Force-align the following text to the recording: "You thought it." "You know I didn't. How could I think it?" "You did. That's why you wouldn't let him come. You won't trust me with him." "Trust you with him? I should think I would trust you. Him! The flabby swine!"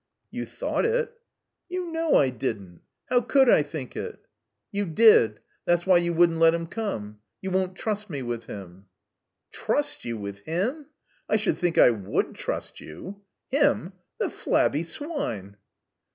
"You 0.31 0.47
thought 0.47 0.83
it." 0.83 1.11
"You 1.69 1.91
know 1.91 2.15
I 2.15 2.31
didn't. 2.31 2.81
How 3.11 3.21
could 3.21 3.47
I 3.51 3.61
think 3.61 3.95
it?" 3.95 4.17
"You 4.71 4.85
did. 4.87 5.39
That's 5.65 5.85
why 5.85 5.97
you 5.97 6.11
wouldn't 6.11 6.39
let 6.39 6.55
him 6.55 6.65
come. 6.65 7.19
You 7.39 7.51
won't 7.51 7.75
trust 7.75 8.09
me 8.09 8.23
with 8.23 8.45
him." 8.45 8.87
"Trust 9.51 10.03
you 10.03 10.17
with 10.17 10.39
him? 10.39 10.87
I 11.29 11.35
should 11.35 11.59
think 11.59 11.77
I 11.77 11.91
would 11.91 12.33
trust 12.33 12.79
you. 12.79 13.21
Him! 13.51 13.93
The 14.17 14.31
flabby 14.31 14.81
swine!" 14.85 15.55